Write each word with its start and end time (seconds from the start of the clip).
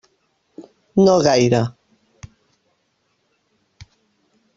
No 1.07 1.17
gaire. 1.25 1.61